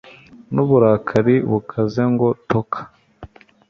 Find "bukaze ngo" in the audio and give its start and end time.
1.51-2.27